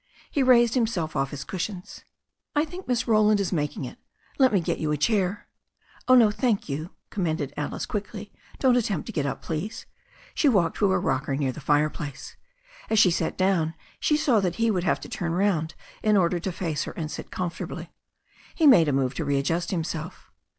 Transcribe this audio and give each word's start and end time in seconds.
He 0.31 0.41
raised 0.41 0.73
himself 0.73 1.15
off 1.15 1.29
his 1.29 1.43
cushions. 1.43 2.05
''I 2.55 2.65
think 2.65 2.87
Miss 2.87 3.07
Roland 3.07 3.39
is 3.39 3.53
making 3.53 3.85
it 3.85 3.99
Let 4.39 4.51
me 4.51 4.59
get 4.59 4.79
you 4.79 4.91
a 4.91 4.97
chair." 4.97 5.45
"Oh, 6.07 6.15
no, 6.15 6.31
thank 6.31 6.67
you,'* 6.67 6.89
commanded 7.11 7.53
Alice 7.55 7.85
quickly. 7.85 8.33
"Don't 8.57 8.75
attempt 8.77 9.05
to 9.05 9.11
get 9.11 9.27
up, 9.27 9.43
please." 9.43 9.85
She 10.33 10.49
walked 10.49 10.77
to 10.77 10.89
her 10.89 10.99
rocker 10.99 11.35
near 11.35 11.51
the 11.51 11.61
fireplace. 11.61 12.35
As 12.89 12.97
she 12.97 13.11
sat 13.11 13.37
down 13.37 13.75
she 13.99 14.17
saw 14.17 14.39
that 14.39 14.55
he 14.55 14.71
would 14.71 14.85
have 14.85 14.99
to 15.01 15.07
turn 15.07 15.33
round 15.33 15.75
in 16.01 16.17
order 16.17 16.39
to 16.39 16.51
face 16.51 16.85
her 16.85 16.93
and 16.93 17.11
sit 17.11 17.29
comfortably. 17.29 17.91
He 18.55 18.65
made 18.65 18.87
a 18.87 18.93
move 18.93 19.13
to 19.13 19.23
readjust 19.23 19.69
himself. 19.69 20.31